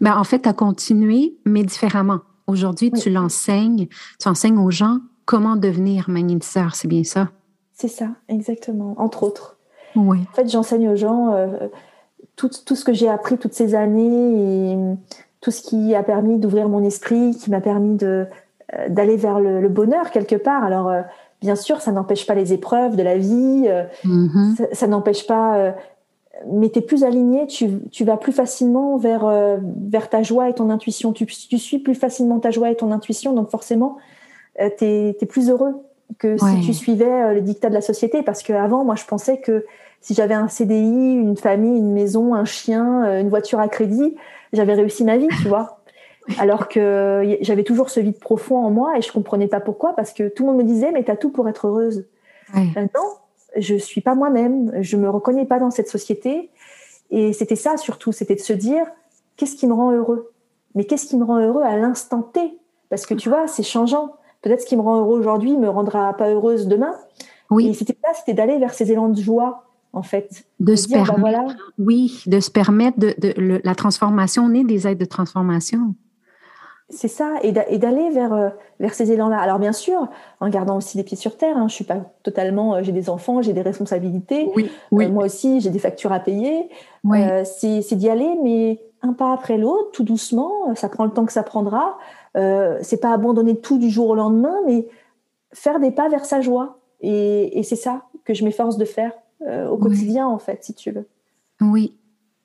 [0.00, 2.20] Ben, en fait, tu as continué, mais différemment.
[2.46, 7.28] Aujourd'hui, tu l'enseignes, tu enseignes aux gens comment devenir magnétiseur, c'est bien ça?
[7.72, 9.58] C'est ça, exactement, entre autres.
[9.96, 10.20] Oui.
[10.30, 11.68] En fait, j'enseigne aux gens euh,
[12.36, 14.78] tout, tout, ce que j'ai appris toutes ces années et
[15.40, 18.26] tout ce qui a permis d'ouvrir mon esprit, qui m'a permis de,
[18.74, 20.64] euh, d'aller vers le, bonheur quelque part.
[20.64, 21.02] Alors, euh,
[21.44, 24.74] bien sûr, ça n'empêche pas les épreuves de la vie, euh, mm-hmm.
[24.74, 25.58] ça, n'empêche pas.
[25.58, 25.72] Euh,
[26.50, 29.58] mais tu es plus aligné, tu, tu, vas plus facilement vers, euh,
[29.90, 31.12] vers ta joie et ton intuition.
[31.12, 33.98] Tu, tu, suis plus facilement ta joie et ton intuition, donc forcément,
[34.58, 35.74] tu es, plus heureux
[36.18, 38.22] que si tu suivais les dictats de la société.
[38.22, 39.66] Parce qu'avant, moi, je pensais que
[40.00, 44.16] si j'avais un CDI, une famille, une maison, un chien, une voiture à crédit,
[44.54, 45.83] j'avais réussi ma vie, tu vois.
[46.38, 50.12] Alors que j'avais toujours ce vide profond en moi et je comprenais pas pourquoi parce
[50.12, 52.06] que tout le monde me disait mais t'as tout pour être heureuse.
[52.54, 52.68] Ouais.
[52.94, 53.02] Non,
[53.56, 56.50] je suis pas moi-même, je me reconnais pas dans cette société
[57.10, 58.86] et c'était ça surtout, c'était de se dire
[59.36, 60.32] qu'est-ce qui me rend heureux?
[60.74, 62.58] Mais qu'est-ce qui me rend heureux à l'instant T?
[62.88, 64.14] Parce que tu vois, c'est changeant.
[64.42, 66.94] Peut-être ce qui me rend heureux aujourd'hui me rendra pas heureuse demain.
[67.50, 67.68] Oui.
[67.68, 70.44] Et c'était ça, c'était d'aller vers ces élans de joie en fait.
[70.58, 74.44] De, se bah, permettre, oui, de se permettre de, de la transformation.
[74.44, 75.94] On est des aides de transformation.
[76.90, 79.38] C'est ça, et d'aller vers, euh, vers ces élans-là.
[79.38, 80.06] Alors bien sûr,
[80.40, 83.08] en gardant aussi les pieds sur terre, hein, je suis pas totalement, euh, j'ai des
[83.08, 85.06] enfants, j'ai des responsabilités, oui, oui.
[85.06, 86.68] Euh, moi aussi j'ai des factures à payer.
[87.44, 91.32] c'est d'y aller, mais un pas après l'autre, tout doucement, ça prend le temps que
[91.32, 91.96] ça prendra.
[92.36, 94.86] Euh, c'est pas abandonner tout du jour au lendemain, mais
[95.52, 96.78] faire des pas vers sa joie.
[97.00, 99.12] Et, et c'est ça que je m'efforce de faire
[99.70, 101.06] au quotidien, en fait, si tu veux.
[101.60, 101.94] Oui,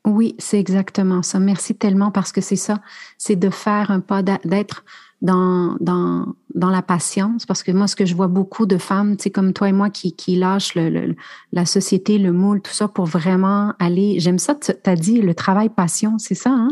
[0.05, 1.39] oui, c'est exactement ça.
[1.39, 2.81] Merci tellement parce que c'est ça,
[3.17, 4.85] c'est de faire un pas, d'être
[5.21, 7.45] dans, dans, dans la patience.
[7.45, 9.73] Parce que moi, ce que je vois beaucoup de femmes, tu sais, comme toi et
[9.73, 11.15] moi, qui, qui lâchent le,
[11.51, 14.19] la société, le moule, tout ça pour vraiment aller.
[14.19, 16.69] J'aime ça, tu as dit le travail passion, c'est ça, hein?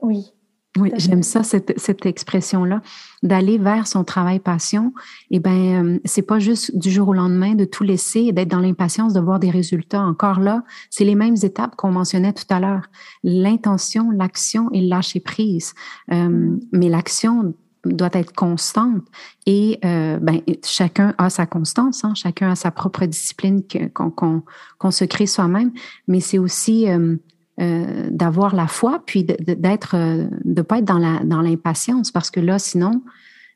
[0.00, 0.32] Oui.
[0.78, 2.80] Oui, j'aime ça, cette, cette expression-là,
[3.22, 4.94] d'aller vers son travail passion.
[5.30, 8.48] Eh bien, euh, c'est pas juste du jour au lendemain de tout laisser et d'être
[8.48, 10.02] dans l'impatience de voir des résultats.
[10.02, 12.86] Encore là, c'est les mêmes étapes qu'on mentionnait tout à l'heure.
[13.22, 15.74] L'intention, l'action et lâcher prise.
[16.10, 17.52] Euh, mais l'action
[17.84, 19.02] doit être constante
[19.46, 24.42] et euh, ben, chacun a sa constance, hein, chacun a sa propre discipline qu'on
[24.78, 25.72] qu'on se crée soi-même,
[26.06, 27.16] mais c'est aussi euh,
[27.60, 32.30] euh, d'avoir la foi, puis d'être, euh, de pas être dans la dans l'impatience, parce
[32.30, 33.02] que là, sinon,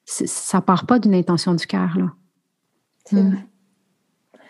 [0.05, 2.13] ça part pas d'une intention du cœur là.
[3.11, 3.37] Hmm.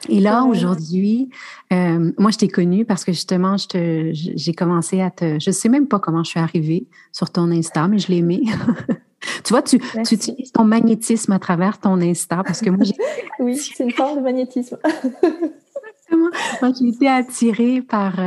[0.08, 1.30] Et là, aujourd'hui,
[1.72, 5.38] euh, moi, je t'ai connue parce que justement, je j'ai commencé à te.
[5.38, 8.42] Je sais même pas comment je suis arrivée sur ton Insta, mais je l'ai aimé.
[9.44, 12.94] tu vois, tu, tu, utilises ton magnétisme à travers ton Insta parce que moi, j'ai.
[13.38, 14.76] oui, c'est une forme de magnétisme.
[14.84, 16.30] Exactement.
[16.62, 18.20] Moi, j'ai été attirée par,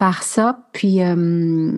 [0.00, 0.66] par ça.
[0.72, 1.72] Puis, euh,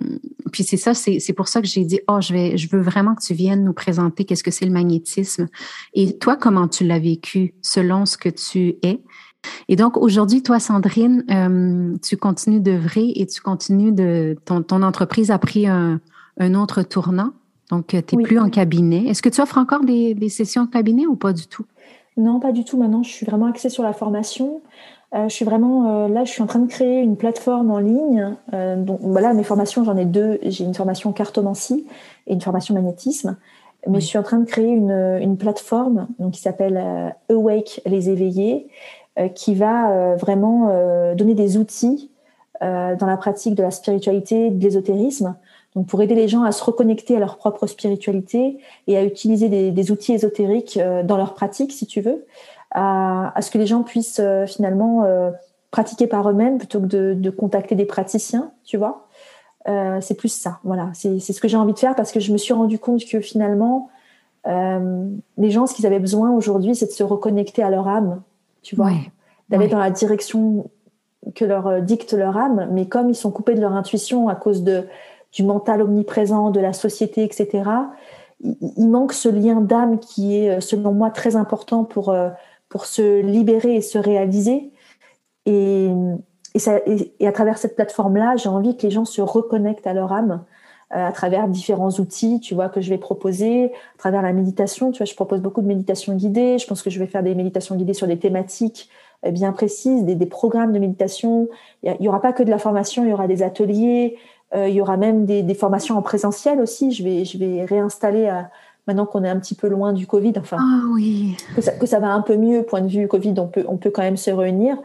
[0.53, 3.15] puis c'est ça, c'est pour ça que j'ai dit, oh, je vais, je veux vraiment
[3.15, 5.49] que tu viennes nous présenter qu'est-ce que c'est le magnétisme.
[5.93, 9.01] Et toi, comment tu l'as vécu selon ce que tu es?
[9.67, 14.83] Et donc aujourd'hui, toi, Sandrine, euh, tu continues d'œuvrer et tu continues de ton, ton
[14.83, 15.99] entreprise a pris un,
[16.39, 17.33] un autre tournant.
[17.71, 19.07] Donc, tu n'es plus en cabinet.
[19.07, 21.65] Est-ce que tu offres encore des, des sessions en cabinet ou pas du tout?
[22.15, 22.77] Non, pas du tout.
[22.77, 24.61] Maintenant, je suis vraiment axée sur la formation.
[25.13, 27.79] Euh, je suis vraiment euh, là, je suis en train de créer une plateforme en
[27.79, 28.35] ligne.
[28.53, 30.39] Euh, donc voilà, mes formations, j'en ai deux.
[30.43, 31.85] J'ai une formation cartomancie
[32.27, 33.37] et une formation magnétisme.
[33.87, 38.09] Mais je suis en train de créer une, une plateforme donc, qui s'appelle Awake les
[38.09, 38.69] éveillés,
[39.35, 42.09] qui va vraiment donner des outils
[42.61, 45.35] dans la pratique de la spiritualité, de l'ésotérisme,
[45.75, 49.49] donc pour aider les gens à se reconnecter à leur propre spiritualité et à utiliser
[49.49, 52.23] des, des outils ésotériques dans leur pratique, si tu veux
[52.73, 55.31] à, ce que les gens puissent euh, finalement euh,
[55.71, 59.07] pratiquer par eux-mêmes plutôt que de, de, contacter des praticiens, tu vois.
[59.67, 60.89] Euh, c'est plus ça, voilà.
[60.93, 63.21] C'est ce que j'ai envie de faire parce que je me suis rendu compte que
[63.21, 63.89] finalement,
[64.47, 65.07] euh,
[65.37, 68.21] les gens, ce qu'ils avaient besoin aujourd'hui, c'est de se reconnecter à leur âme,
[68.61, 68.91] tu vois,
[69.49, 70.69] d'aller dans la direction
[71.35, 74.63] que leur dicte leur âme, mais comme ils sont coupés de leur intuition à cause
[74.63, 74.85] de
[75.31, 77.63] du mental omniprésent, de la société, etc.
[78.41, 82.13] Il, il manque ce lien d'âme qui est, selon moi, très important pour
[82.73, 84.71] pour se libérer et se réaliser.
[85.45, 85.89] Et,
[86.55, 89.93] et, ça, et, à travers cette plateforme-là, j'ai envie que les gens se reconnectent à
[89.93, 90.43] leur âme
[90.91, 94.91] euh, à travers différents outils, tu vois, que je vais proposer, à travers la méditation.
[94.91, 96.57] Tu vois, je propose beaucoup de méditations guidées.
[96.57, 98.89] Je pense que je vais faire des méditations guidées sur des thématiques
[99.31, 101.49] bien précises, des, programmes de méditation.
[101.83, 104.17] Il n'y aura pas que de la formation, il y aura des ateliers,
[104.53, 106.91] il y aura même des, formations en présentiel aussi.
[106.91, 108.29] Je vais, je vais réinstaller
[108.87, 111.37] maintenant qu'on est un petit peu loin du Covid, enfin, ah oui.
[111.55, 114.01] que, ça, va un peu mieux, point de vue Covid, on peut, on peut quand
[114.01, 114.77] même se réunir.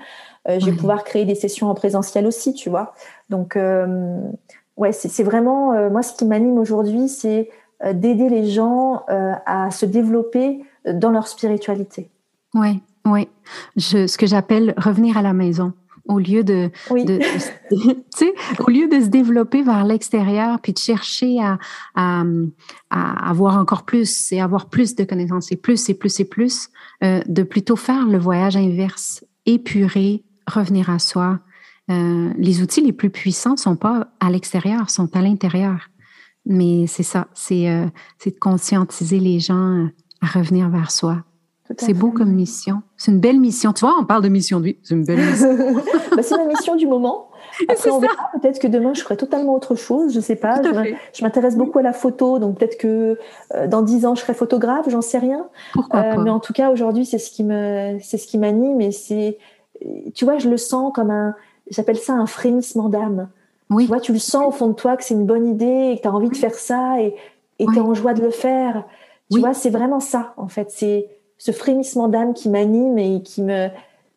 [0.48, 2.94] je vais pouvoir créer des sessions en présentiel aussi, tu vois.
[3.28, 3.58] Donc,
[4.76, 7.50] ouais, c'est vraiment, moi, ce qui m'anime aujourd'hui, c'est
[7.84, 12.10] euh, d'aider les gens euh, à se développer dans leur spiritualité.
[12.54, 13.28] Oui, oui.
[13.76, 15.72] Je, ce que j'appelle revenir à la maison
[16.08, 17.20] au lieu de, de,
[18.66, 21.58] au lieu de se développer vers l'extérieur puis de chercher à,
[21.94, 22.24] à,
[22.90, 26.70] à, avoir encore plus et avoir plus de connaissances et plus et plus et plus,
[27.04, 31.40] euh, de plutôt faire le voyage inverse, épurer, revenir à soi.
[31.90, 35.88] Euh, les outils les plus puissants sont pas à l'extérieur, sont à l'intérieur.
[36.46, 37.86] Mais c'est ça, c'est euh,
[38.24, 39.88] de conscientiser les gens
[40.20, 41.22] à revenir vers soi.
[41.76, 42.82] C'est beau comme mission.
[42.96, 43.72] C'est une belle mission.
[43.72, 44.76] Tu vois, on parle de mission de vie.
[44.82, 45.56] C'est une belle mission.
[46.16, 47.28] bah, c'est ma mission du moment.
[47.68, 48.30] Après, on verra.
[48.40, 50.14] Peut-être que demain, je ferai totalement autre chose.
[50.14, 50.62] Je sais pas.
[50.62, 52.38] Je, m'intéresse beaucoup à la photo.
[52.38, 53.18] Donc, peut-être que
[53.54, 54.88] euh, dans dix ans, je serai photographe.
[54.88, 55.46] J'en sais rien.
[55.72, 56.16] Pourquoi pas?
[56.16, 58.80] Mais en tout cas, aujourd'hui, c'est ce qui me, c'est ce qui m'anime.
[58.80, 59.38] Et c'est,
[60.14, 61.34] tu vois, je le sens comme un,
[61.70, 63.28] j'appelle ça un frémissement d'âme.
[63.70, 63.84] Oui.
[63.84, 65.96] Tu vois, tu le sens au fond de toi que c'est une bonne idée et
[65.96, 67.14] que tu as envie de faire ça et
[67.58, 68.84] tu es en joie de le faire.
[69.30, 70.70] Tu vois, c'est vraiment ça, en fait.
[70.70, 71.06] C'est
[71.38, 73.68] ce frémissement d'âme qui m'anime et qui me,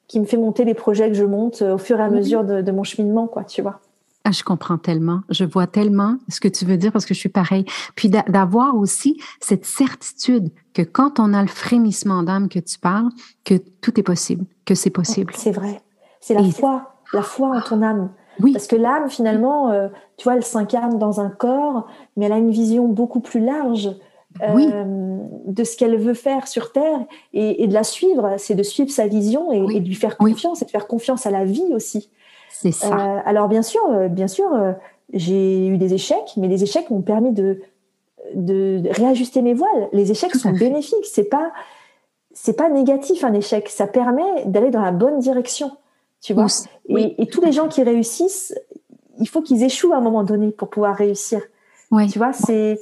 [0.07, 2.43] qui me fait monter les projets que je monte euh, au fur et à mesure
[2.43, 3.79] de, mon cheminement, quoi, tu vois.
[4.23, 5.21] Ah, je comprends tellement.
[5.29, 7.65] Je vois tellement ce que tu veux dire parce que je suis pareil.
[7.95, 13.09] Puis d'avoir aussi cette certitude que quand on a le frémissement d'âme que tu parles,
[13.45, 15.33] que tout est possible, que c'est possible.
[15.35, 15.81] C'est vrai.
[16.19, 18.09] C'est la foi, la foi en ton âme.
[18.53, 22.37] Parce que l'âme, finalement, euh, tu vois, elle s'incarne dans un corps, mais elle a
[22.37, 23.89] une vision beaucoup plus large
[24.41, 26.99] euh, de ce qu'elle veut faire sur Terre
[27.33, 28.35] et, de la suivre.
[28.37, 31.31] C'est de suivre sa vision et, de lui faire confiance et de faire confiance à
[31.31, 32.09] la vie aussi.
[32.49, 32.87] C'est ça.
[32.87, 34.49] Euh, alors, bien sûr, bien sûr,
[35.13, 37.61] j'ai eu des échecs, mais les échecs m'ont permis de,
[38.35, 39.89] de, réajuster mes voiles.
[39.93, 41.05] Les échecs sont bénéfiques.
[41.05, 41.51] C'est pas,
[42.33, 43.69] c'est pas négatif un échec.
[43.69, 45.71] Ça permet d'aller dans la bonne direction
[46.21, 46.45] tu vois.
[46.87, 48.53] Et, tous les gens qui réussissent,
[49.19, 51.41] il faut qu'ils échouent à un moment donné pour pouvoir réussir.
[51.89, 52.07] Oui.
[52.07, 52.79] Tu vois, c'est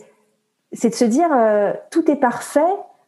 [0.71, 2.60] c'est de se dire euh, tout est parfait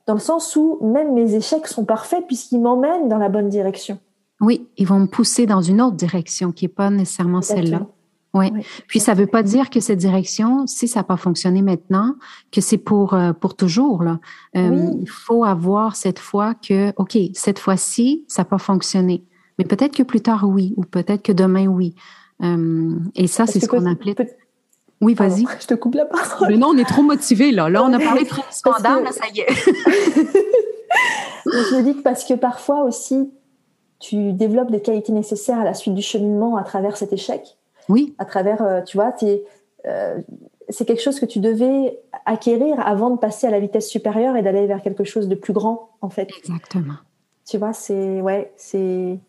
[0.08, 4.00] dans le sens où même mes échecs sont parfaits puisqu'ils m'emmènent dans la bonne direction.
[4.40, 7.86] Oui, ils vont me pousser dans une autre direction qui n'est pas nécessairement celle-là.
[8.34, 8.50] Oui.
[8.88, 12.16] Puis ça ne veut pas dire que cette direction, si ça n'a pas fonctionné maintenant,
[12.52, 14.20] que c'est pour euh, pour toujours là.
[14.56, 19.24] Euh, il faut avoir cette foi que ok, cette fois-ci, ça n'a pas fonctionné.
[19.60, 21.94] Mais peut-être que plus tard, oui, ou peut-être que demain, oui.
[22.42, 24.16] Euh, et ça, c'est ce qu'on appelait.
[25.02, 25.46] Oui, vas-y.
[25.60, 26.50] Je te coupe la parole.
[26.50, 27.70] Mais non, on est trop motivés, là.
[27.70, 29.54] Là, on a parlé très scandale, là, ça y est.
[31.46, 33.32] je me dis que parce que parfois aussi,
[34.00, 37.58] tu développes des qualités nécessaires à la suite du cheminement à travers cet échec.
[37.90, 38.16] Oui.
[38.20, 39.14] À travers, euh, tu vois,
[39.88, 40.18] euh,
[40.70, 44.44] c'est quelque chose que tu devais acquérir avant de passer à la vitesse supérieure et
[44.44, 46.30] d'aller vers quelque chose de plus grand, en fait.
[46.38, 46.96] Exactement.
[47.50, 49.20] Tu vois, c'est, ouais, c'est,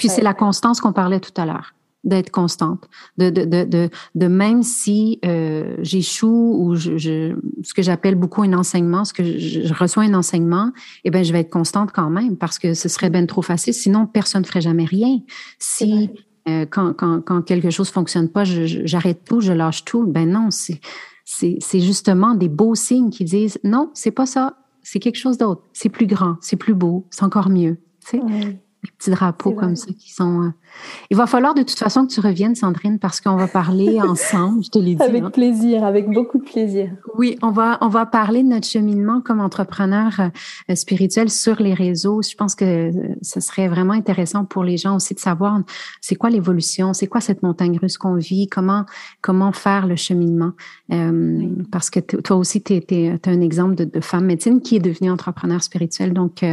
[0.00, 4.26] puis c'est la constance qu'on parlait tout à l'heure d'être constante, de, de, de, de,
[4.26, 9.22] même si euh, j'échoue ou je, je, ce que j'appelle beaucoup un enseignement, ce que
[9.22, 10.72] je, reçois un enseignement,
[11.04, 13.74] eh ben je vais être constante quand même parce que ce serait bien trop facile.
[13.74, 15.18] Sinon, personne ne ferait jamais rien.
[15.58, 16.10] Si
[16.48, 20.50] euh, quand, quand, quand quelque chose fonctionne pas, j'arrête tout, je lâche tout, ben non,
[20.50, 20.80] c'est
[21.24, 25.62] c'est justement des beaux signes qui disent non, c'est pas ça, c'est quelque chose d'autre,
[25.72, 27.78] c'est plus grand, c'est plus beau, c'est encore mieux.
[28.04, 28.58] Tu sais?
[28.82, 30.42] Des petits drapeaux comme ça qui sont.
[30.42, 30.50] Euh,
[31.10, 34.64] il va falloir de toute façon que tu reviennes, Sandrine, parce qu'on va parler ensemble.
[34.64, 35.02] Je te l'ai dit.
[35.02, 35.30] Avec hein.
[35.30, 36.90] plaisir, avec beaucoup de plaisir.
[37.18, 40.18] Oui, on va on va parler de notre cheminement comme entrepreneur
[40.70, 42.22] euh, spirituel sur les réseaux.
[42.22, 45.60] Je pense que euh, ce serait vraiment intéressant pour les gens aussi de savoir
[46.00, 48.86] c'est quoi l'évolution, c'est quoi cette montagne russe qu'on vit, comment
[49.20, 50.52] comment faire le cheminement.
[51.70, 55.10] Parce que toi aussi, tu es, un exemple de, de, femme médecine qui est devenue
[55.10, 56.12] entrepreneur spirituel.
[56.12, 56.44] Donc,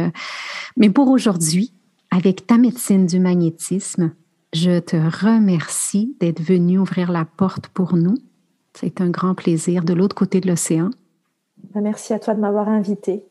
[0.76, 1.72] mais pour aujourd'hui,
[2.10, 4.12] avec ta médecine du magnétisme,
[4.52, 8.14] je te remercie d'être venu ouvrir la porte pour nous.
[8.74, 10.90] C'est un grand plaisir de l'autre côté de l'océan.
[11.74, 13.24] Ben, merci à toi de m'avoir invité.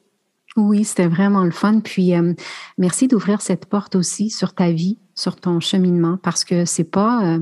[0.56, 1.80] Oui, c'était vraiment le fun.
[1.80, 2.34] Puis euh,
[2.78, 7.36] merci d'ouvrir cette porte aussi sur ta vie, sur ton cheminement, parce que c'est pas
[7.36, 7.40] euh,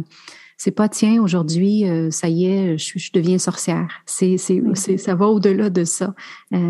[0.57, 3.88] c'est pas tiens aujourd'hui euh, ça y est je, je deviens sorcière.
[4.05, 4.62] C'est c'est
[4.97, 6.14] ça va au-delà de ça.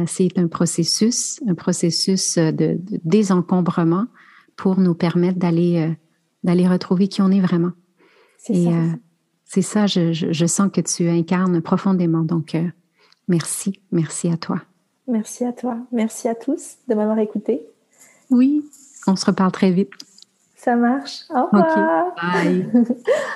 [0.07, 4.05] c'est un processus, un processus de, de désencombrement
[4.55, 5.93] pour nous permettre d'aller euh,
[6.43, 7.71] d'aller retrouver qui on est vraiment.
[8.37, 8.69] C'est ça.
[8.69, 8.91] Euh,
[9.45, 12.23] c'est ça, je, je, sens que tu incarnes profondément.
[12.23, 12.67] Donc, euh,
[13.27, 14.61] merci, merci à toi.
[15.07, 15.77] Merci à toi.
[15.91, 17.61] Merci à tous de m'avoir écouté.
[18.31, 18.65] Oui,
[19.07, 19.91] on se reparle très vite.
[20.55, 21.21] Ça marche.
[21.29, 22.15] Au revoir.
[22.15, 22.67] Bye.